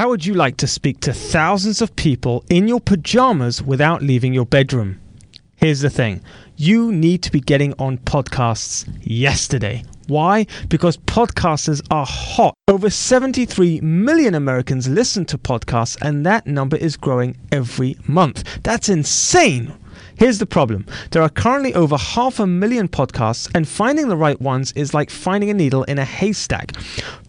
How 0.00 0.08
would 0.08 0.24
you 0.24 0.32
like 0.32 0.56
to 0.56 0.66
speak 0.66 1.00
to 1.00 1.12
thousands 1.12 1.82
of 1.82 1.94
people 1.94 2.42
in 2.48 2.66
your 2.66 2.80
pajamas 2.80 3.60
without 3.60 4.00
leaving 4.00 4.32
your 4.32 4.46
bedroom? 4.46 4.98
Here's 5.56 5.80
the 5.80 5.90
thing 5.90 6.22
you 6.56 6.90
need 6.90 7.22
to 7.22 7.30
be 7.30 7.38
getting 7.38 7.74
on 7.78 7.98
podcasts 7.98 8.88
yesterday. 9.02 9.84
Why? 10.06 10.46
Because 10.70 10.96
podcasters 10.96 11.86
are 11.90 12.06
hot. 12.06 12.54
Over 12.66 12.88
73 12.88 13.82
million 13.82 14.34
Americans 14.34 14.88
listen 14.88 15.26
to 15.26 15.36
podcasts, 15.36 16.00
and 16.00 16.24
that 16.24 16.46
number 16.46 16.78
is 16.78 16.96
growing 16.96 17.36
every 17.52 17.98
month. 18.06 18.62
That's 18.62 18.88
insane. 18.88 19.74
Here's 20.16 20.38
the 20.38 20.46
problem 20.46 20.86
there 21.10 21.22
are 21.22 21.28
currently 21.28 21.74
over 21.74 21.98
half 21.98 22.40
a 22.40 22.46
million 22.46 22.88
podcasts, 22.88 23.50
and 23.54 23.68
finding 23.68 24.08
the 24.08 24.16
right 24.16 24.40
ones 24.40 24.72
is 24.72 24.94
like 24.94 25.10
finding 25.10 25.50
a 25.50 25.54
needle 25.54 25.84
in 25.84 25.98
a 25.98 26.06
haystack. 26.06 26.72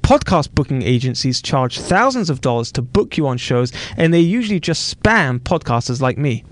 Podcast 0.01 0.53
booking 0.53 0.81
agencies 0.81 1.41
charge 1.41 1.79
thousands 1.79 2.29
of 2.29 2.41
dollars 2.41 2.71
to 2.73 2.81
book 2.81 3.17
you 3.17 3.27
on 3.27 3.37
shows, 3.37 3.71
and 3.97 4.13
they 4.13 4.19
usually 4.19 4.59
just 4.59 4.99
spam 4.99 5.39
podcasters 5.39 6.01
like 6.01 6.17
me. 6.17 6.43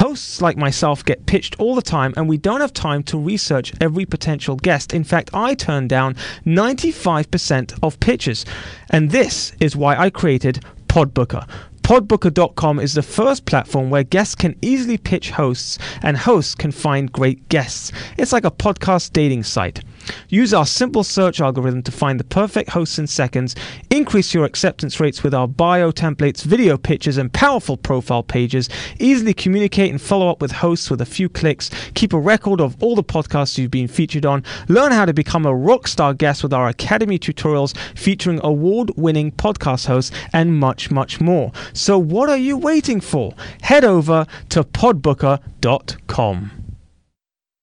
Hosts 0.00 0.42
like 0.42 0.56
myself 0.56 1.04
get 1.04 1.26
pitched 1.26 1.54
all 1.60 1.76
the 1.76 1.80
time, 1.80 2.12
and 2.16 2.28
we 2.28 2.36
don't 2.36 2.60
have 2.60 2.72
time 2.72 3.04
to 3.04 3.16
research 3.18 3.72
every 3.80 4.04
potential 4.04 4.56
guest. 4.56 4.92
In 4.92 5.04
fact, 5.04 5.30
I 5.32 5.54
turn 5.54 5.86
down 5.86 6.16
95% 6.44 7.78
of 7.84 8.00
pitches. 8.00 8.44
And 8.90 9.10
this 9.10 9.52
is 9.60 9.76
why 9.76 9.96
I 9.96 10.10
created 10.10 10.64
Podbooker. 10.88 11.48
Podbooker.com 11.82 12.80
is 12.80 12.94
the 12.94 13.02
first 13.02 13.44
platform 13.44 13.90
where 13.90 14.02
guests 14.02 14.34
can 14.34 14.56
easily 14.60 14.98
pitch 14.98 15.30
hosts 15.30 15.78
and 16.02 16.16
hosts 16.16 16.54
can 16.54 16.72
find 16.72 17.12
great 17.12 17.48
guests. 17.48 17.92
It's 18.18 18.32
like 18.32 18.44
a 18.44 18.50
podcast 18.50 19.12
dating 19.12 19.44
site. 19.44 19.82
Use 20.28 20.54
our 20.54 20.66
simple 20.66 21.04
search 21.04 21.40
algorithm 21.40 21.82
to 21.82 21.92
find 21.92 22.18
the 22.18 22.24
perfect 22.24 22.70
hosts 22.70 22.98
in 22.98 23.06
seconds, 23.06 23.54
increase 23.90 24.34
your 24.34 24.44
acceptance 24.44 25.00
rates 25.00 25.22
with 25.22 25.34
our 25.34 25.48
bio 25.48 25.90
templates, 25.90 26.42
video 26.42 26.76
pictures, 26.76 27.16
and 27.16 27.32
powerful 27.32 27.76
profile 27.76 28.22
pages, 28.22 28.68
easily 28.98 29.34
communicate 29.34 29.90
and 29.90 30.00
follow 30.00 30.28
up 30.28 30.40
with 30.40 30.52
hosts 30.52 30.90
with 30.90 31.00
a 31.00 31.06
few 31.06 31.28
clicks, 31.28 31.70
keep 31.94 32.12
a 32.12 32.18
record 32.18 32.60
of 32.60 32.80
all 32.82 32.94
the 32.94 33.04
podcasts 33.04 33.58
you've 33.58 33.70
been 33.70 33.88
featured 33.88 34.26
on, 34.26 34.42
learn 34.68 34.92
how 34.92 35.04
to 35.04 35.12
become 35.12 35.46
a 35.46 35.52
rockstar 35.52 36.16
guest 36.16 36.42
with 36.42 36.52
our 36.52 36.68
Academy 36.68 37.18
tutorials 37.18 37.76
featuring 37.96 38.40
award 38.42 38.90
winning 38.96 39.32
podcast 39.32 39.86
hosts, 39.86 40.14
and 40.32 40.58
much, 40.58 40.90
much 40.90 41.20
more. 41.20 41.52
So, 41.72 41.98
what 41.98 42.28
are 42.28 42.36
you 42.36 42.56
waiting 42.56 43.00
for? 43.00 43.34
Head 43.62 43.84
over 43.84 44.26
to 44.50 44.64
podbooker.com. 44.64 46.61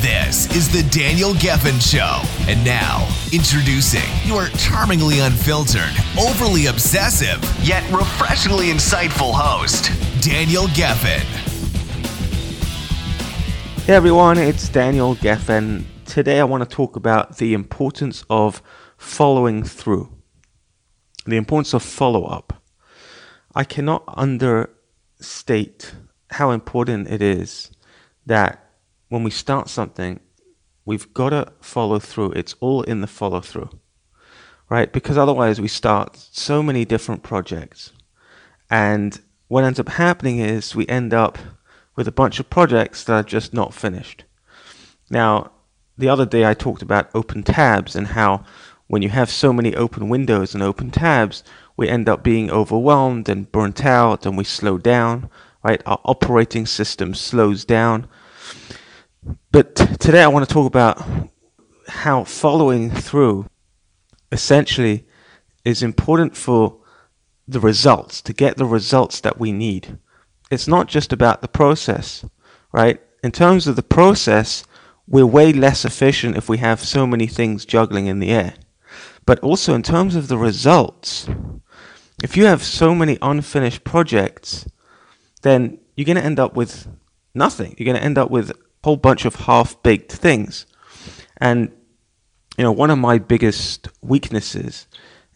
This 0.00 0.46
is 0.56 0.72
the 0.72 0.82
Daniel 0.88 1.34
Gefen 1.34 1.78
Show. 1.78 2.22
And 2.50 2.64
now, 2.64 3.06
introducing 3.34 4.08
your 4.24 4.46
charmingly 4.56 5.20
unfiltered, 5.20 5.92
overly 6.18 6.66
obsessive, 6.66 7.38
yet 7.62 7.82
refreshingly 7.92 8.68
insightful 8.68 9.34
host, 9.34 9.90
Daniel 10.22 10.68
Gefen. 10.68 11.20
Hey 13.84 13.92
everyone, 13.92 14.38
it's 14.38 14.70
Daniel 14.70 15.16
Gefen. 15.16 15.84
Today 16.06 16.40
I 16.40 16.44
want 16.44 16.62
to 16.62 16.76
talk 16.76 16.96
about 16.96 17.36
the 17.36 17.52
importance 17.52 18.24
of 18.30 18.62
following 18.96 19.62
through, 19.62 20.10
the 21.26 21.36
importance 21.36 21.74
of 21.74 21.82
follow 21.82 22.24
up. 22.24 22.62
I 23.54 23.64
cannot 23.64 24.04
understate 24.08 25.92
how 26.30 26.52
important 26.52 27.08
it 27.08 27.20
is 27.20 27.70
that 28.24 28.69
when 29.10 29.24
we 29.24 29.30
start 29.30 29.68
something, 29.68 30.20
we've 30.86 31.12
got 31.12 31.30
to 31.30 31.52
follow 31.60 31.98
through. 31.98 32.32
It's 32.32 32.54
all 32.60 32.82
in 32.84 33.02
the 33.02 33.06
follow 33.06 33.40
through, 33.42 33.68
right? 34.70 34.90
Because 34.90 35.18
otherwise, 35.18 35.60
we 35.60 35.68
start 35.68 36.16
so 36.16 36.62
many 36.62 36.86
different 36.86 37.22
projects. 37.22 37.92
And 38.70 39.20
what 39.48 39.64
ends 39.64 39.80
up 39.80 39.88
happening 39.88 40.38
is 40.38 40.74
we 40.74 40.86
end 40.86 41.12
up 41.12 41.38
with 41.96 42.06
a 42.08 42.12
bunch 42.12 42.38
of 42.38 42.48
projects 42.48 43.04
that 43.04 43.12
are 43.12 43.22
just 43.22 43.52
not 43.52 43.74
finished. 43.74 44.24
Now, 45.10 45.50
the 45.98 46.08
other 46.08 46.24
day 46.24 46.46
I 46.46 46.54
talked 46.54 46.80
about 46.80 47.10
open 47.12 47.42
tabs 47.42 47.96
and 47.96 48.06
how 48.06 48.44
when 48.86 49.02
you 49.02 49.08
have 49.08 49.28
so 49.28 49.52
many 49.52 49.74
open 49.74 50.08
windows 50.08 50.54
and 50.54 50.62
open 50.62 50.92
tabs, 50.92 51.42
we 51.76 51.88
end 51.88 52.08
up 52.08 52.22
being 52.22 52.48
overwhelmed 52.48 53.28
and 53.28 53.50
burnt 53.50 53.84
out 53.84 54.24
and 54.24 54.38
we 54.38 54.44
slow 54.44 54.78
down, 54.78 55.28
right? 55.64 55.82
Our 55.84 56.00
operating 56.04 56.64
system 56.64 57.14
slows 57.14 57.64
down 57.64 58.06
but 59.52 59.74
today 59.74 60.22
I 60.22 60.28
want 60.28 60.48
to 60.48 60.52
talk 60.52 60.66
about 60.66 61.02
how 61.88 62.24
following 62.24 62.90
through 62.90 63.46
essentially 64.32 65.06
is 65.64 65.82
important 65.82 66.36
for 66.36 66.78
the 67.46 67.60
results, 67.60 68.22
to 68.22 68.32
get 68.32 68.56
the 68.56 68.64
results 68.64 69.20
that 69.20 69.38
we 69.38 69.52
need. 69.52 69.98
It's 70.50 70.68
not 70.68 70.86
just 70.86 71.12
about 71.12 71.42
the 71.42 71.48
process, 71.48 72.24
right? 72.72 73.00
In 73.22 73.32
terms 73.32 73.66
of 73.66 73.76
the 73.76 73.82
process, 73.82 74.64
we're 75.06 75.26
way 75.26 75.52
less 75.52 75.84
efficient 75.84 76.36
if 76.36 76.48
we 76.48 76.58
have 76.58 76.80
so 76.80 77.06
many 77.06 77.26
things 77.26 77.64
juggling 77.64 78.06
in 78.06 78.20
the 78.20 78.30
air. 78.30 78.54
But 79.26 79.40
also 79.40 79.74
in 79.74 79.82
terms 79.82 80.14
of 80.14 80.28
the 80.28 80.38
results, 80.38 81.28
if 82.22 82.36
you 82.36 82.46
have 82.46 82.62
so 82.62 82.94
many 82.94 83.18
unfinished 83.20 83.84
projects, 83.84 84.66
then 85.42 85.78
you're 85.96 86.04
going 86.04 86.16
to 86.16 86.24
end 86.24 86.38
up 86.38 86.54
with 86.54 86.86
nothing. 87.34 87.74
You're 87.76 87.86
going 87.86 87.98
to 87.98 88.04
end 88.04 88.18
up 88.18 88.30
with 88.30 88.52
whole 88.82 88.96
bunch 88.96 89.24
of 89.24 89.34
half 89.34 89.82
baked 89.82 90.12
things. 90.12 90.66
And, 91.36 91.72
you 92.56 92.64
know, 92.64 92.72
one 92.72 92.90
of 92.90 92.98
my 92.98 93.18
biggest 93.18 93.88
weaknesses 94.00 94.86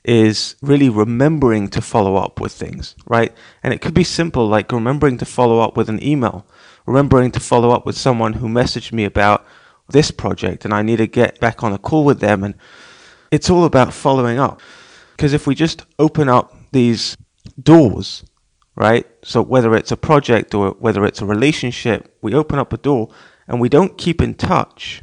is 0.05 0.57
really 0.61 0.89
remembering 0.89 1.69
to 1.69 1.81
follow 1.81 2.17
up 2.17 2.41
with 2.41 2.53
things, 2.53 2.95
right? 3.07 3.35
And 3.63 3.73
it 3.73 3.81
could 3.81 3.95
be 3.95 4.05
simple, 4.05 4.47
like 4.47 4.71
remembering 4.71 5.19
to 5.19 5.25
follow 5.25 5.61
up 5.61 5.77
with 5.77 5.89
an 5.89 6.03
email, 6.03 6.47
remembering 6.87 7.31
to 7.33 7.41
follow 7.41 7.71
up 7.71 7.87
with 7.87 7.97
someone 7.97 8.35
who 8.35 8.49
messaged 8.49 8.93
me 8.93 9.05
about 9.05 9.47
this 9.89 10.11
project 10.11 10.65
and 10.65 10.75
I 10.75 10.83
need 10.83 10.97
to 10.97 11.07
get 11.07 11.41
back 11.41 11.63
on 11.63 11.73
a 11.73 11.79
call 11.79 12.05
with 12.05 12.21
them. 12.21 12.45
And 12.45 12.55
it's 13.31 13.49
all 13.49 13.65
about 13.65 13.95
following 13.95 14.39
up. 14.39 14.61
Because 15.13 15.33
if 15.33 15.47
we 15.47 15.55
just 15.55 15.85
open 15.99 16.29
up 16.29 16.55
these 16.73 17.17
doors 17.63 18.25
right? 18.77 19.07
So 19.23 19.43
whether 19.43 19.75
it's 19.75 19.93
a 19.93 19.97
project 19.97 20.55
or 20.55 20.71
whether 20.79 21.05
it's 21.05 21.23
a 21.23 21.27
relationship, 21.27 22.17
we 22.23 22.35
open 22.35 22.59
up 22.59 22.73
a 22.73 22.77
door 22.77 23.11
and 23.47 23.61
we 23.61 23.69
don't 23.69 23.99
keep 23.99 24.23
in 24.23 24.35
touch, 24.35 25.03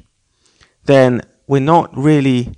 then 0.85 1.21
we're 1.47 1.59
not 1.59 1.95
really 1.95 2.53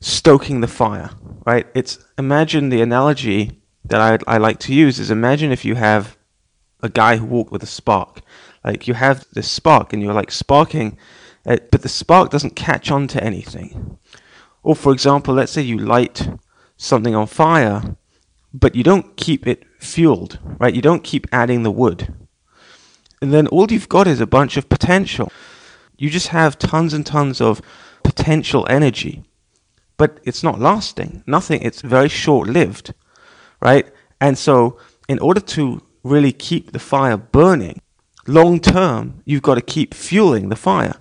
stoking 0.00 0.60
the 0.60 0.68
fire, 0.68 1.10
right? 1.46 1.66
It's 1.74 1.98
imagine 2.16 2.68
the 2.68 2.82
analogy 2.82 3.62
that 3.84 4.00
I, 4.00 4.34
I 4.34 4.38
like 4.38 4.58
to 4.60 4.74
use 4.74 4.98
is 4.98 5.10
imagine 5.10 5.50
if 5.50 5.64
you 5.64 5.74
have 5.74 6.16
a 6.82 6.88
guy 6.88 7.16
who 7.16 7.26
walked 7.26 7.52
with 7.52 7.62
a 7.62 7.66
spark. 7.66 8.20
Like 8.64 8.86
you 8.86 8.94
have 8.94 9.24
this 9.32 9.50
spark 9.50 9.92
and 9.92 10.02
you're 10.02 10.12
like 10.12 10.30
sparking, 10.30 10.98
uh, 11.46 11.56
but 11.70 11.82
the 11.82 11.88
spark 11.88 12.30
doesn't 12.30 12.56
catch 12.56 12.90
on 12.90 13.08
to 13.08 13.22
anything. 13.22 13.98
Or 14.62 14.76
for 14.76 14.92
example, 14.92 15.34
let's 15.34 15.52
say 15.52 15.62
you 15.62 15.78
light 15.78 16.28
something 16.76 17.14
on 17.14 17.26
fire, 17.26 17.96
but 18.52 18.74
you 18.74 18.82
don't 18.82 19.16
keep 19.16 19.46
it 19.46 19.64
fueled, 19.78 20.38
right? 20.58 20.74
You 20.74 20.82
don't 20.82 21.04
keep 21.04 21.26
adding 21.32 21.62
the 21.62 21.70
wood 21.70 22.14
and 23.20 23.32
then 23.32 23.46
all 23.48 23.70
you've 23.70 23.88
got 23.88 24.06
is 24.06 24.20
a 24.20 24.26
bunch 24.26 24.56
of 24.56 24.68
potential. 24.68 25.32
You 25.96 26.10
just 26.10 26.28
have 26.28 26.58
tons 26.58 26.94
and 26.94 27.04
tons 27.04 27.40
of 27.40 27.60
potential 28.04 28.66
energy, 28.70 29.24
but 29.96 30.20
it's 30.24 30.42
not 30.42 30.60
lasting. 30.60 31.24
Nothing. 31.26 31.60
It's 31.62 31.82
very 31.82 32.08
short 32.08 32.48
lived, 32.48 32.94
right? 33.60 33.86
And 34.20 34.38
so, 34.38 34.78
in 35.08 35.18
order 35.18 35.40
to 35.40 35.82
really 36.04 36.32
keep 36.32 36.72
the 36.72 36.78
fire 36.78 37.16
burning 37.16 37.80
long 38.26 38.60
term, 38.60 39.22
you've 39.24 39.42
got 39.42 39.56
to 39.56 39.60
keep 39.60 39.94
fueling 39.94 40.48
the 40.48 40.56
fire. 40.56 40.94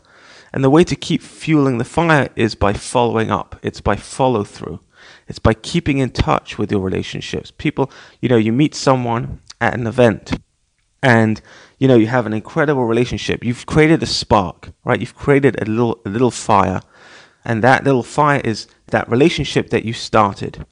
And 0.53 0.63
the 0.63 0.69
way 0.69 0.83
to 0.85 0.95
keep 0.95 1.21
fueling 1.21 1.77
the 1.77 1.85
fire 1.85 2.29
is 2.35 2.55
by 2.55 2.73
following 2.73 3.29
up, 3.29 3.59
it's 3.61 3.81
by 3.81 3.95
follow 3.95 4.43
through. 4.43 4.79
It's 5.27 5.39
by 5.39 5.53
keeping 5.53 5.99
in 5.99 6.09
touch 6.11 6.57
with 6.57 6.71
your 6.71 6.81
relationships. 6.81 7.51
People, 7.51 7.91
you 8.21 8.29
know, 8.29 8.37
you 8.37 8.51
meet 8.51 8.73
someone 8.73 9.41
at 9.59 9.73
an 9.73 9.85
event 9.85 10.33
and 11.07 11.41
you 11.79 11.87
know 11.87 11.95
you 11.95 12.07
have 12.07 12.25
an 12.25 12.33
incredible 12.33 12.83
relationship. 12.83 13.43
You've 13.43 13.65
created 13.65 14.03
a 14.03 14.05
spark 14.05 14.69
right? 14.83 14.99
You've 14.99 15.15
created 15.15 15.61
a 15.61 15.65
little 15.65 16.01
a 16.05 16.09
little 16.09 16.31
fire. 16.31 16.81
And 17.45 17.63
that 17.63 17.85
little 17.85 18.03
fire 18.03 18.41
is 18.43 18.67
that 18.87 19.09
relationship 19.09 19.69
that 19.69 19.85
you 19.85 19.93
started. 19.93 20.65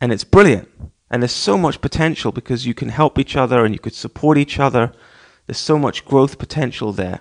And 0.00 0.12
it's 0.12 0.24
brilliant. 0.24 0.68
And 1.10 1.22
there's 1.22 1.44
so 1.50 1.58
much 1.58 1.82
potential 1.82 2.32
because 2.32 2.66
you 2.66 2.72
can 2.72 2.88
help 2.88 3.18
each 3.18 3.36
other 3.36 3.64
and 3.64 3.74
you 3.74 3.78
could 3.78 3.94
support 3.94 4.38
each 4.38 4.58
other. 4.58 4.92
There's 5.46 5.58
so 5.58 5.78
much 5.78 6.06
growth 6.06 6.38
potential 6.38 6.92
there. 6.92 7.20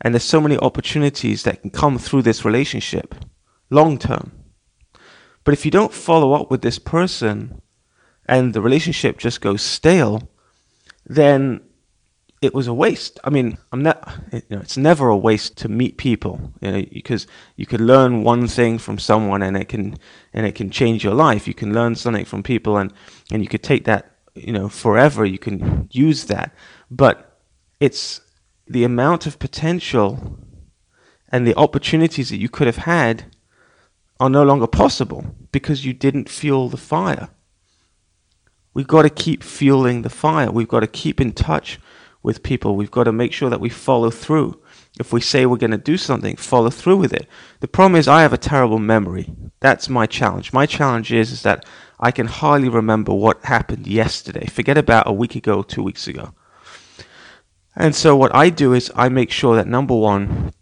And 0.00 0.14
there's 0.14 0.24
so 0.24 0.40
many 0.40 0.56
opportunities 0.56 1.42
that 1.42 1.60
can 1.60 1.70
come 1.70 1.98
through 1.98 2.22
this 2.22 2.46
relationship 2.46 3.14
long 3.68 3.98
term. 3.98 4.32
But 5.44 5.52
if 5.52 5.64
you 5.66 5.70
don't 5.70 5.92
follow 5.92 6.32
up 6.32 6.50
with 6.50 6.62
this 6.62 6.78
person 6.78 7.60
and 8.26 8.54
the 8.54 8.62
relationship 8.62 9.18
just 9.18 9.42
goes 9.42 9.60
stale, 9.60 10.30
then 11.08 11.60
it 12.40 12.54
was 12.54 12.68
a 12.68 12.74
waste. 12.74 13.18
I 13.24 13.30
mean, 13.30 13.58
I'm 13.72 13.82
not. 13.82 14.12
You 14.32 14.42
know, 14.50 14.60
it's 14.60 14.76
never 14.76 15.08
a 15.08 15.16
waste 15.16 15.56
to 15.58 15.68
meet 15.68 15.96
people. 15.96 16.52
You 16.60 16.70
know, 16.70 16.84
because 16.92 17.26
you 17.56 17.66
could 17.66 17.80
learn 17.80 18.22
one 18.22 18.46
thing 18.46 18.78
from 18.78 18.98
someone, 18.98 19.42
and 19.42 19.56
it 19.56 19.68
can 19.68 19.96
and 20.32 20.46
it 20.46 20.54
can 20.54 20.70
change 20.70 21.02
your 21.02 21.14
life. 21.14 21.48
You 21.48 21.54
can 21.54 21.74
learn 21.74 21.94
something 21.94 22.24
from 22.24 22.42
people, 22.42 22.76
and 22.76 22.92
and 23.32 23.42
you 23.42 23.48
could 23.48 23.62
take 23.62 23.84
that. 23.84 24.12
You 24.34 24.52
know, 24.52 24.68
forever. 24.68 25.24
You 25.24 25.38
can 25.38 25.88
use 25.90 26.26
that, 26.26 26.54
but 26.90 27.40
it's 27.80 28.20
the 28.68 28.84
amount 28.84 29.26
of 29.26 29.38
potential 29.38 30.38
and 31.30 31.46
the 31.46 31.56
opportunities 31.56 32.30
that 32.30 32.38
you 32.38 32.48
could 32.48 32.66
have 32.66 32.76
had 32.76 33.24
are 34.20 34.30
no 34.30 34.42
longer 34.42 34.66
possible 34.66 35.24
because 35.52 35.84
you 35.84 35.92
didn't 35.92 36.28
fuel 36.28 36.68
the 36.68 36.76
fire. 36.76 37.28
We've 38.78 38.86
got 38.86 39.02
to 39.02 39.10
keep 39.10 39.42
fueling 39.42 40.02
the 40.02 40.08
fire. 40.08 40.52
We've 40.52 40.68
got 40.68 40.80
to 40.80 40.86
keep 40.86 41.20
in 41.20 41.32
touch 41.32 41.80
with 42.22 42.44
people. 42.44 42.76
We've 42.76 42.92
got 42.92 43.04
to 43.04 43.12
make 43.12 43.32
sure 43.32 43.50
that 43.50 43.58
we 43.60 43.70
follow 43.70 44.08
through. 44.08 44.62
If 45.00 45.12
we 45.12 45.20
say 45.20 45.46
we're 45.46 45.56
going 45.56 45.72
to 45.72 45.78
do 45.78 45.96
something, 45.96 46.36
follow 46.36 46.70
through 46.70 46.98
with 46.98 47.12
it. 47.12 47.26
The 47.58 47.66
problem 47.66 47.96
is 47.98 48.06
I 48.06 48.22
have 48.22 48.32
a 48.32 48.38
terrible 48.38 48.78
memory. 48.78 49.34
That's 49.58 49.88
my 49.88 50.06
challenge. 50.06 50.52
My 50.52 50.64
challenge 50.64 51.12
is, 51.12 51.32
is 51.32 51.42
that 51.42 51.66
I 51.98 52.12
can 52.12 52.28
hardly 52.28 52.68
remember 52.68 53.12
what 53.12 53.44
happened 53.46 53.88
yesterday. 53.88 54.46
Forget 54.46 54.78
about 54.78 55.08
a 55.08 55.12
week 55.12 55.34
ago, 55.34 55.62
two 55.62 55.82
weeks 55.82 56.06
ago. 56.06 56.32
And 57.74 57.96
so 57.96 58.14
what 58.14 58.32
I 58.32 58.48
do 58.48 58.74
is 58.74 58.92
I 58.94 59.08
make 59.08 59.32
sure 59.32 59.56
that 59.56 59.66
number 59.66 59.96
one, 59.96 60.52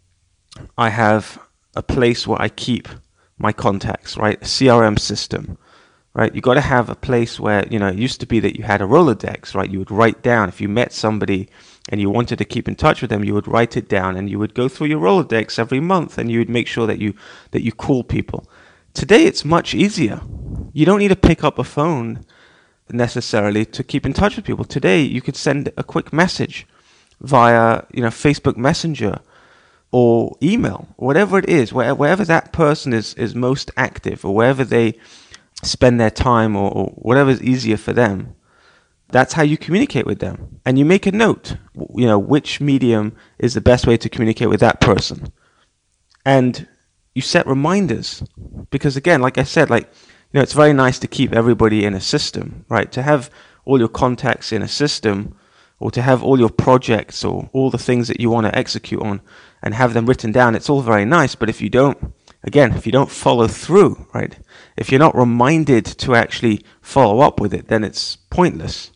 I 0.75 0.89
have 0.89 1.39
a 1.75 1.83
place 1.83 2.25
where 2.25 2.41
I 2.41 2.49
keep 2.49 2.87
my 3.37 3.53
contacts, 3.53 4.17
right? 4.17 4.41
A 4.41 4.45
CRM 4.45 4.97
system, 4.97 5.59
right? 6.17 6.33
You 6.33 6.41
got 6.41 6.55
to 6.55 6.61
have 6.61 6.89
a 6.89 6.95
place 6.95 7.39
where, 7.39 7.65
you 7.69 7.77
know, 7.77 7.89
it 7.89 7.99
used 7.99 8.19
to 8.21 8.25
be 8.25 8.39
that 8.39 8.57
you 8.57 8.63
had 8.63 8.81
a 8.81 8.85
Rolodex, 8.85 9.53
right? 9.53 9.69
You 9.69 9.77
would 9.77 9.91
write 9.91 10.23
down 10.23 10.49
if 10.49 10.59
you 10.59 10.67
met 10.67 10.91
somebody 10.91 11.47
and 11.89 12.01
you 12.01 12.09
wanted 12.09 12.39
to 12.39 12.43
keep 12.43 12.67
in 12.67 12.75
touch 12.75 13.01
with 13.01 13.11
them, 13.11 13.23
you 13.23 13.35
would 13.35 13.47
write 13.47 13.77
it 13.77 13.87
down 13.87 14.17
and 14.17 14.27
you 14.27 14.39
would 14.39 14.55
go 14.55 14.67
through 14.67 14.87
your 14.87 14.99
Rolodex 14.99 15.59
every 15.59 15.79
month 15.79 16.17
and 16.17 16.31
you 16.31 16.39
would 16.39 16.49
make 16.49 16.65
sure 16.65 16.87
that 16.87 16.97
you 16.97 17.13
that 17.51 17.63
you 17.63 17.71
call 17.71 18.03
people. 18.03 18.49
Today 18.95 19.25
it's 19.25 19.45
much 19.45 19.75
easier. 19.75 20.21
You 20.73 20.87
don't 20.87 20.97
need 20.97 21.09
to 21.09 21.15
pick 21.15 21.43
up 21.43 21.59
a 21.59 21.63
phone 21.63 22.25
necessarily 22.89 23.63
to 23.65 23.83
keep 23.83 24.03
in 24.03 24.13
touch 24.13 24.37
with 24.37 24.45
people. 24.45 24.65
Today 24.65 25.03
you 25.03 25.21
could 25.21 25.35
send 25.35 25.71
a 25.77 25.83
quick 25.83 26.11
message 26.11 26.65
via, 27.21 27.83
you 27.93 28.01
know, 28.01 28.09
Facebook 28.09 28.57
Messenger 28.57 29.19
or 29.91 30.35
email, 30.41 30.87
whatever 30.97 31.37
it 31.37 31.47
is, 31.47 31.71
wherever 31.71 32.25
that 32.25 32.51
person 32.51 32.91
is, 32.91 33.13
is 33.13 33.35
most 33.35 33.69
active 33.77 34.25
or 34.25 34.33
wherever 34.33 34.63
they 34.63 34.95
spend 35.63 35.99
their 35.99 36.11
time 36.11 36.55
or, 36.55 36.71
or 36.71 36.85
whatever 36.95 37.29
is 37.29 37.41
easier 37.41 37.77
for 37.77 37.93
them, 37.93 38.35
that's 39.09 39.33
how 39.33 39.43
you 39.43 39.57
communicate 39.57 40.05
with 40.05 40.19
them. 40.19 40.59
And 40.65 40.77
you 40.77 40.85
make 40.85 41.05
a 41.05 41.11
note, 41.11 41.57
you 41.95 42.05
know, 42.05 42.19
which 42.19 42.59
medium 42.59 43.15
is 43.39 43.53
the 43.53 43.61
best 43.61 43.87
way 43.87 43.97
to 43.97 44.09
communicate 44.09 44.49
with 44.49 44.59
that 44.59 44.81
person. 44.81 45.31
And 46.25 46.67
you 47.15 47.21
set 47.21 47.47
reminders. 47.47 48.21
Because 48.69 48.95
again, 48.95 49.21
like 49.21 49.37
I 49.37 49.43
said, 49.43 49.69
like, 49.69 49.85
you 50.31 50.37
know, 50.37 50.41
it's 50.41 50.53
very 50.53 50.73
nice 50.73 50.99
to 50.99 51.07
keep 51.07 51.33
everybody 51.33 51.85
in 51.85 51.93
a 51.93 52.01
system, 52.01 52.65
right? 52.69 52.91
To 52.91 53.01
have 53.01 53.31
all 53.65 53.79
your 53.79 53.87
contacts 53.87 54.51
in 54.51 54.61
a 54.61 54.67
system 54.67 55.35
or 55.79 55.89
to 55.91 56.01
have 56.01 56.21
all 56.21 56.37
your 56.37 56.49
projects 56.49 57.23
or 57.23 57.49
all 57.53 57.69
the 57.69 57.77
things 57.77 58.07
that 58.07 58.19
you 58.19 58.29
want 58.29 58.45
to 58.45 58.55
execute 58.55 59.01
on 59.01 59.21
and 59.63 59.73
have 59.73 59.93
them 59.93 60.05
written 60.05 60.31
down, 60.31 60.53
it's 60.53 60.69
all 60.69 60.81
very 60.81 61.05
nice. 61.05 61.33
But 61.33 61.49
if 61.49 61.61
you 61.61 61.69
don't, 61.69 62.13
again, 62.47 62.71
if 62.71 62.85
you 62.85 62.91
don't 62.93 63.11
follow 63.11 63.45
through, 63.47 64.07
right, 64.13 64.39
if 64.77 64.89
you're 64.89 64.99
not 64.99 65.15
reminded 65.15 65.85
to 65.85 66.15
actually 66.15 66.63
follow 66.81 67.19
up 67.19 67.39
with 67.41 67.53
it, 67.53 67.67
then 67.67 67.83
it's 67.83 68.15
pointless. 68.15 68.91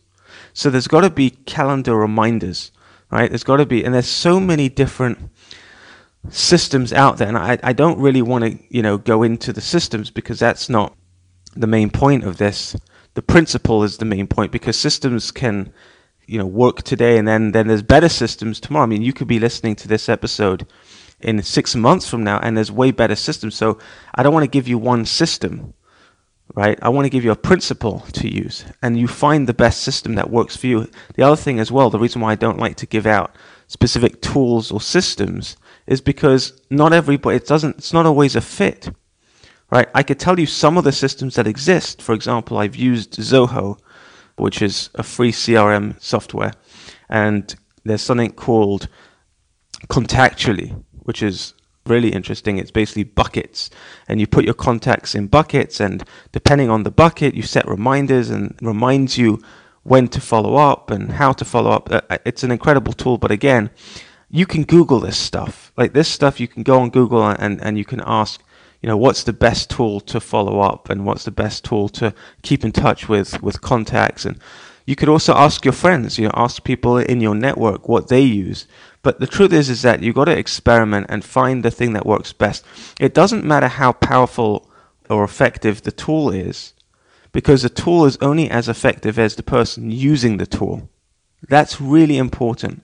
So 0.54 0.70
there's 0.70 0.88
got 0.88 1.02
to 1.02 1.10
be 1.10 1.30
calendar 1.30 1.94
reminders, 1.94 2.72
right? 3.10 3.30
There's 3.30 3.44
got 3.44 3.58
to 3.58 3.66
be, 3.66 3.84
and 3.84 3.94
there's 3.94 4.08
so 4.08 4.40
many 4.40 4.70
different 4.70 5.18
systems 6.30 6.92
out 6.92 7.18
there, 7.18 7.28
and 7.28 7.36
I, 7.36 7.58
I 7.62 7.74
don't 7.74 8.00
really 8.00 8.22
want 8.22 8.44
to, 8.44 8.58
you 8.74 8.82
know, 8.82 8.96
go 8.96 9.22
into 9.22 9.52
the 9.52 9.60
systems 9.60 10.10
because 10.10 10.38
that's 10.38 10.70
not 10.70 10.96
the 11.54 11.66
main 11.66 11.90
point 11.90 12.24
of 12.24 12.38
this. 12.38 12.74
The 13.14 13.22
principle 13.22 13.82
is 13.84 13.98
the 13.98 14.06
main 14.06 14.26
point 14.26 14.50
because 14.50 14.78
systems 14.78 15.30
can 15.30 15.72
you 16.26 16.38
know 16.38 16.46
work 16.46 16.82
today 16.82 17.18
and 17.18 17.26
then 17.26 17.50
then 17.50 17.66
there's 17.66 17.82
better 17.82 18.08
systems 18.08 18.60
tomorrow 18.60 18.84
i 18.84 18.86
mean 18.86 19.02
you 19.02 19.12
could 19.12 19.26
be 19.26 19.40
listening 19.40 19.74
to 19.74 19.88
this 19.88 20.08
episode 20.08 20.64
in 21.22 21.42
six 21.42 21.74
months 21.74 22.08
from 22.08 22.24
now 22.24 22.38
and 22.38 22.56
there's 22.56 22.72
way 22.72 22.90
better 22.90 23.14
systems 23.14 23.54
so 23.54 23.78
i 24.14 24.22
don't 24.22 24.32
want 24.32 24.44
to 24.44 24.50
give 24.50 24.68
you 24.68 24.78
one 24.78 25.04
system 25.04 25.74
right? 26.54 26.78
I 26.82 26.90
want 26.90 27.06
to 27.06 27.10
give 27.10 27.24
you 27.24 27.30
a 27.30 27.36
principle 27.36 28.00
to 28.12 28.28
use 28.28 28.66
and 28.82 28.98
you 28.98 29.08
find 29.08 29.48
the 29.48 29.54
best 29.54 29.80
system 29.80 30.16
that 30.16 30.28
works 30.28 30.54
for 30.54 30.66
you. 30.66 30.90
The 31.14 31.22
other 31.22 31.36
thing 31.36 31.58
as 31.58 31.72
well 31.72 31.88
the 31.88 31.98
reason 31.98 32.20
why 32.20 32.32
i 32.32 32.34
don't 32.34 32.58
like 32.58 32.76
to 32.76 32.86
give 32.86 33.06
out 33.06 33.34
specific 33.68 34.20
tools 34.20 34.70
or 34.70 34.80
systems 34.80 35.56
is 35.86 36.02
because 36.02 36.60
not 36.68 36.92
everybody 36.92 37.36
it 37.36 37.46
doesn't 37.46 37.78
it's 37.78 37.92
not 37.92 38.06
always 38.06 38.36
a 38.36 38.40
fit 38.40 38.90
right? 39.70 39.88
I 39.94 40.02
could 40.02 40.20
tell 40.20 40.38
you 40.38 40.44
some 40.44 40.76
of 40.76 40.84
the 40.84 40.92
systems 40.92 41.36
that 41.36 41.46
exist. 41.46 42.02
For 42.02 42.12
example 42.12 42.58
i've 42.58 42.76
used 42.76 43.12
zoho 43.12 43.78
which 44.36 44.62
is 44.62 44.90
a 44.94 45.02
free 45.02 45.32
CRM 45.32 46.00
software. 46.02 46.52
And 47.08 47.54
there's 47.84 48.02
something 48.02 48.32
called 48.32 48.88
Contactually, 49.88 50.82
which 51.04 51.22
is 51.22 51.54
really 51.86 52.10
interesting. 52.10 52.58
It's 52.58 52.70
basically 52.70 53.04
buckets, 53.04 53.70
and 54.08 54.20
you 54.20 54.26
put 54.26 54.44
your 54.44 54.54
contacts 54.54 55.14
in 55.14 55.26
buckets, 55.26 55.80
and 55.80 56.04
depending 56.32 56.70
on 56.70 56.82
the 56.82 56.90
bucket, 56.90 57.34
you 57.34 57.42
set 57.42 57.66
reminders 57.68 58.30
and 58.30 58.56
reminds 58.60 59.18
you 59.18 59.42
when 59.82 60.08
to 60.08 60.20
follow 60.20 60.56
up 60.56 60.90
and 60.90 61.12
how 61.12 61.32
to 61.32 61.44
follow 61.44 61.70
up. 61.70 61.90
Uh, 61.90 62.00
uh, 62.08 62.18
it's 62.24 62.44
an 62.44 62.52
incredible 62.52 62.92
tool, 62.92 63.18
but 63.18 63.30
again, 63.30 63.70
you 64.30 64.46
can 64.46 64.64
Google 64.64 65.00
this 65.00 65.18
stuff. 65.18 65.72
Like 65.76 65.92
this 65.92 66.08
stuff, 66.08 66.38
you 66.38 66.48
can 66.48 66.62
go 66.62 66.78
on 66.78 66.90
Google 66.90 67.26
and, 67.26 67.60
and 67.62 67.76
you 67.76 67.84
can 67.84 68.00
ask 68.04 68.42
you 68.80 68.88
know 68.88 68.96
what's 68.96 69.22
the 69.22 69.32
best 69.32 69.70
tool 69.70 70.00
to 70.00 70.20
follow 70.20 70.60
up 70.60 70.90
and 70.90 71.06
what's 71.06 71.24
the 71.24 71.30
best 71.30 71.64
tool 71.64 71.88
to 71.88 72.12
keep 72.42 72.64
in 72.64 72.72
touch 72.72 73.08
with 73.08 73.40
with 73.40 73.60
contacts 73.60 74.24
and 74.24 74.38
you 74.86 74.96
could 74.96 75.08
also 75.08 75.34
ask 75.34 75.64
your 75.64 75.72
friends 75.72 76.18
you 76.18 76.26
know 76.26 76.34
ask 76.34 76.64
people 76.64 76.98
in 76.98 77.20
your 77.20 77.34
network 77.34 77.88
what 77.88 78.08
they 78.08 78.20
use. 78.20 78.66
But 79.02 79.18
the 79.18 79.26
truth 79.26 79.52
is 79.52 79.68
is 79.68 79.82
that 79.82 80.02
you've 80.02 80.14
got 80.14 80.26
to 80.26 80.38
experiment 80.38 81.06
and 81.08 81.24
find 81.24 81.62
the 81.62 81.70
thing 81.70 81.92
that 81.92 82.06
works 82.06 82.32
best. 82.32 82.64
It 83.00 83.14
doesn't 83.14 83.44
matter 83.44 83.68
how 83.68 83.92
powerful 83.92 84.70
or 85.10 85.24
effective 85.24 85.82
the 85.82 85.92
tool 85.92 86.30
is 86.30 86.72
because 87.32 87.62
the 87.62 87.68
tool 87.68 88.04
is 88.04 88.18
only 88.20 88.48
as 88.50 88.68
effective 88.68 89.18
as 89.18 89.36
the 89.36 89.42
person 89.42 89.90
using 89.90 90.36
the 90.36 90.46
tool. 90.46 90.88
That's 91.48 91.80
really 91.80 92.18
important. 92.18 92.82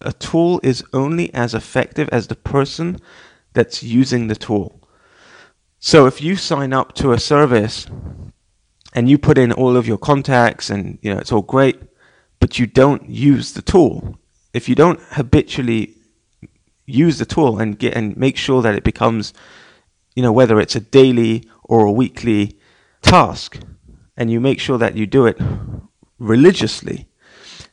A 0.00 0.12
tool 0.12 0.60
is 0.62 0.84
only 0.92 1.32
as 1.34 1.54
effective 1.54 2.08
as 2.12 2.26
the 2.26 2.36
person 2.36 2.98
that's 3.54 3.82
using 3.82 4.26
the 4.28 4.36
tool. 4.36 4.80
So 5.80 6.06
if 6.06 6.20
you 6.20 6.36
sign 6.36 6.72
up 6.72 6.94
to 6.94 7.12
a 7.12 7.18
service 7.18 7.86
and 8.94 9.08
you 9.08 9.18
put 9.18 9.38
in 9.38 9.52
all 9.52 9.76
of 9.76 9.86
your 9.86 9.98
contacts 9.98 10.70
and 10.70 10.98
you 11.02 11.12
know 11.12 11.18
it's 11.18 11.32
all 11.32 11.42
great, 11.42 11.80
but 12.40 12.58
you 12.58 12.66
don't 12.66 13.08
use 13.08 13.52
the 13.52 13.62
tool, 13.62 14.18
if 14.52 14.68
you 14.68 14.74
don't 14.74 15.00
habitually 15.10 15.94
use 16.86 17.18
the 17.18 17.26
tool 17.26 17.58
and 17.58 17.78
get 17.78 17.94
and 17.94 18.16
make 18.16 18.36
sure 18.36 18.62
that 18.62 18.74
it 18.74 18.84
becomes, 18.84 19.32
you 20.14 20.22
know, 20.22 20.32
whether 20.32 20.60
it's 20.60 20.76
a 20.76 20.80
daily 20.80 21.48
or 21.64 21.84
a 21.84 21.92
weekly 21.92 22.58
task, 23.02 23.58
and 24.16 24.30
you 24.30 24.40
make 24.40 24.60
sure 24.60 24.78
that 24.78 24.96
you 24.96 25.06
do 25.06 25.26
it 25.26 25.36
religiously, 26.18 27.06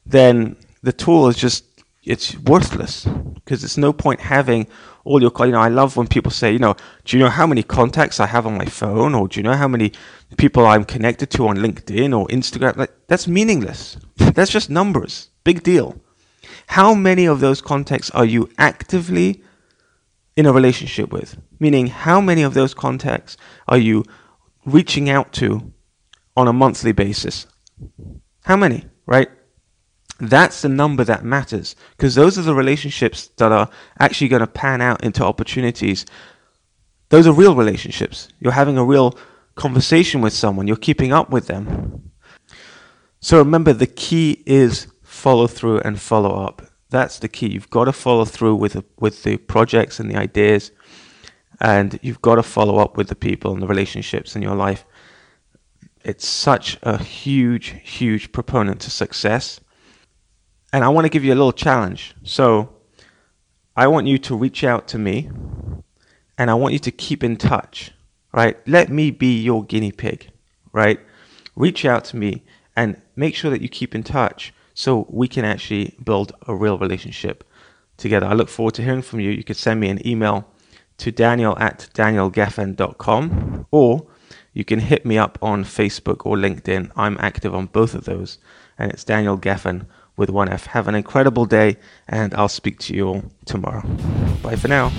then 0.05 0.55
the 0.81 0.93
tool 0.93 1.27
is 1.27 1.35
just 1.35 1.70
it's 2.03 2.36
worthless 2.36 3.05
because 3.36 3.62
there's 3.62 3.77
no 3.77 3.93
point 3.93 4.22
having 4.22 4.67
all 5.03 5.22
your 5.22 5.31
you 5.39 5.51
know 5.51 5.60
I 5.60 5.67
love 5.67 5.98
when 5.98 6.08
people 6.08 6.31
say 6.31 6.51
you 6.51 6.60
know 6.60 6.75
do 7.05 7.17
you 7.17 7.24
know 7.24 7.29
how 7.29 7.46
many 7.46 7.63
contacts 7.63 8.20
I 8.20 8.27
have 8.27 8.48
on 8.48 8.58
my 8.58 8.65
phone? 8.65 9.13
Or 9.15 9.27
do 9.27 9.39
you 9.39 9.43
know 9.43 9.53
how 9.55 9.67
many 9.67 9.91
people 10.38 10.65
I'm 10.65 10.86
connected 10.86 11.29
to 11.31 11.48
on 11.48 11.58
LinkedIn 11.58 12.17
or 12.17 12.27
Instagram? 12.27 12.77
Like 12.77 12.91
that's 13.08 13.27
meaningless. 13.27 13.98
That's 14.17 14.51
just 14.51 14.70
numbers. 14.70 15.29
Big 15.43 15.62
deal. 15.62 16.00
How 16.67 16.93
many 16.93 17.25
of 17.25 17.41
those 17.41 17.62
contacts 17.62 18.10
are 18.12 18.24
you 18.24 18.50
actively 18.58 19.43
in 20.38 20.46
a 20.46 20.53
relationship 20.53 21.12
with? 21.12 21.38
Meaning 21.60 21.88
how 21.88 22.22
many 22.22 22.43
of 22.43 22.53
those 22.53 22.74
contacts 22.74 23.36
are 23.67 23.77
you 23.77 24.05
reaching 24.65 25.10
out 25.10 25.34
to 25.34 25.74
on 26.38 26.48
a 26.48 26.53
monthly 26.53 26.93
basis? 26.93 27.46
How 28.46 28.55
many 28.55 28.86
right 29.05 29.29
that's 30.29 30.61
the 30.61 30.69
number 30.69 31.03
that 31.03 31.25
matters 31.25 31.75
because 31.97 32.15
those 32.15 32.37
are 32.37 32.43
the 32.43 32.55
relationships 32.55 33.29
that 33.37 33.51
are 33.51 33.69
actually 33.99 34.27
going 34.27 34.41
to 34.41 34.47
pan 34.47 34.81
out 34.81 35.03
into 35.03 35.23
opportunities. 35.23 36.05
Those 37.09 37.27
are 37.27 37.33
real 37.33 37.55
relationships. 37.55 38.27
You're 38.39 38.53
having 38.53 38.77
a 38.77 38.85
real 38.85 39.17
conversation 39.55 40.21
with 40.21 40.33
someone, 40.33 40.67
you're 40.67 40.77
keeping 40.77 41.11
up 41.11 41.29
with 41.29 41.47
them. 41.47 42.11
So 43.19 43.37
remember, 43.37 43.73
the 43.73 43.87
key 43.87 44.43
is 44.45 44.87
follow 45.03 45.47
through 45.47 45.79
and 45.79 45.99
follow 45.99 46.43
up. 46.43 46.63
That's 46.89 47.19
the 47.19 47.27
key. 47.27 47.47
You've 47.47 47.69
got 47.69 47.85
to 47.85 47.93
follow 47.93 48.25
through 48.25 48.55
with 48.55 48.73
the, 48.73 48.83
with 48.99 49.23
the 49.23 49.37
projects 49.37 49.99
and 49.99 50.09
the 50.09 50.17
ideas, 50.17 50.71
and 51.59 51.99
you've 52.01 52.21
got 52.21 52.35
to 52.35 52.43
follow 52.43 52.77
up 52.77 52.97
with 52.97 53.07
the 53.07 53.15
people 53.15 53.53
and 53.53 53.61
the 53.61 53.67
relationships 53.67 54.35
in 54.35 54.41
your 54.41 54.55
life. 54.55 54.85
It's 56.03 56.27
such 56.27 56.79
a 56.81 56.97
huge, 56.97 57.75
huge 57.83 58.31
proponent 58.31 58.81
to 58.81 58.89
success. 58.89 59.59
And 60.73 60.83
I 60.83 60.89
want 60.89 61.05
to 61.05 61.09
give 61.09 61.23
you 61.23 61.33
a 61.33 61.35
little 61.35 61.51
challenge. 61.51 62.15
So 62.23 62.69
I 63.75 63.87
want 63.87 64.07
you 64.07 64.17
to 64.19 64.35
reach 64.35 64.63
out 64.63 64.87
to 64.89 64.97
me 64.97 65.29
and 66.37 66.49
I 66.49 66.53
want 66.53 66.73
you 66.73 66.79
to 66.79 66.91
keep 66.91 67.23
in 67.23 67.37
touch, 67.37 67.91
right? 68.33 68.57
Let 68.67 68.89
me 68.89 69.11
be 69.11 69.41
your 69.41 69.63
guinea 69.63 69.91
pig, 69.91 70.31
right? 70.71 70.99
Reach 71.55 71.85
out 71.85 72.05
to 72.05 72.17
me 72.17 72.43
and 72.75 73.01
make 73.15 73.35
sure 73.35 73.51
that 73.51 73.61
you 73.61 73.69
keep 73.69 73.93
in 73.93 74.03
touch 74.03 74.53
so 74.73 75.05
we 75.09 75.27
can 75.27 75.45
actually 75.45 75.95
build 76.03 76.31
a 76.47 76.55
real 76.55 76.77
relationship 76.77 77.43
together. 77.97 78.25
I 78.25 78.33
look 78.33 78.49
forward 78.49 78.75
to 78.75 78.83
hearing 78.83 79.01
from 79.01 79.19
you. 79.19 79.29
You 79.29 79.43
could 79.43 79.57
send 79.57 79.79
me 79.79 79.89
an 79.89 80.05
email 80.07 80.47
to 80.97 81.11
daniel 81.11 81.57
at 81.59 81.89
danielgefen.com 81.93 83.67
or 83.71 84.07
you 84.53 84.65
can 84.65 84.79
hit 84.79 85.05
me 85.05 85.17
up 85.17 85.37
on 85.41 85.63
Facebook 85.63 86.25
or 86.25 86.35
LinkedIn. 86.35 86.91
I'm 86.95 87.17
active 87.19 87.55
on 87.55 87.67
both 87.67 87.95
of 87.95 88.03
those, 88.03 88.37
and 88.77 88.91
it's 88.91 89.03
Daniel 89.03 89.37
Gefen 89.37 89.85
with 90.17 90.29
one 90.29 90.49
F. 90.49 90.67
Have 90.67 90.87
an 90.87 90.95
incredible 90.95 91.45
day, 91.45 91.77
and 92.07 92.33
I'll 92.33 92.49
speak 92.49 92.79
to 92.79 92.93
you 92.93 93.07
all 93.07 93.23
tomorrow. 93.45 93.81
Bye 94.41 94.55
for 94.55 94.67
now. 94.67 94.91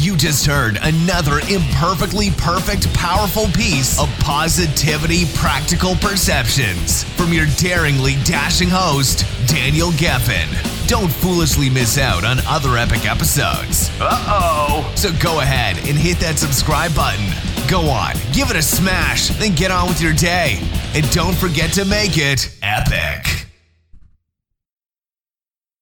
You 0.00 0.16
just 0.16 0.46
heard 0.46 0.78
another 0.80 1.40
imperfectly 1.50 2.30
perfect, 2.38 2.92
powerful 2.94 3.46
piece 3.46 3.98
of 4.00 4.08
positivity, 4.20 5.24
practical 5.34 5.96
perceptions 5.96 7.02
from 7.02 7.32
your 7.32 7.46
daringly 7.56 8.14
dashing 8.22 8.68
host, 8.70 9.24
Daniel 9.48 9.90
Gefen. 9.90 10.46
Don't 10.86 11.10
foolishly 11.10 11.68
miss 11.68 11.98
out 11.98 12.24
on 12.24 12.38
other 12.46 12.76
epic 12.78 13.10
episodes. 13.10 13.90
Uh 14.00 14.24
oh. 14.28 14.92
So 14.94 15.10
go 15.20 15.40
ahead 15.40 15.78
and 15.78 15.98
hit 15.98 16.18
that 16.20 16.38
subscribe 16.38 16.94
button. 16.94 17.26
Go 17.68 17.90
on, 17.90 18.14
give 18.32 18.50
it 18.50 18.56
a 18.56 18.62
smash, 18.62 19.30
then 19.30 19.56
get 19.56 19.72
on 19.72 19.88
with 19.88 20.00
your 20.00 20.14
day. 20.14 20.60
And 20.94 21.10
don't 21.10 21.34
forget 21.34 21.72
to 21.72 21.84
make 21.84 22.16
it 22.16 22.56
epic. 22.62 23.47